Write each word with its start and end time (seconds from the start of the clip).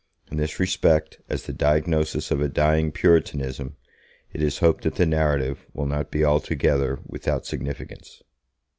In 0.31 0.37
this 0.37 0.59
respect, 0.59 1.19
as 1.29 1.43
the 1.43 1.53
diagnosis 1.53 2.31
of 2.31 2.41
a 2.41 2.47
dying 2.49 2.91
Puritanism, 2.91 3.75
it 4.33 4.41
is 4.41 4.57
hoped 4.57 4.83
that 4.85 4.95
the 4.95 5.05
narrative 5.05 5.67
will 5.75 5.85
not 5.85 6.09
be 6.09 6.25
altogether 6.25 6.99
without 7.05 7.45
significance. 7.45 8.23